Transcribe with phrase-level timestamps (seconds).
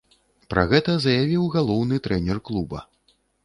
[0.53, 2.79] Пра гэта заявіў галоўны трэнер клуба.